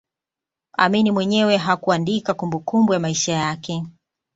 [0.77, 3.83] Amin mwenyewe hakuandika kumbukumbu ya maisha yake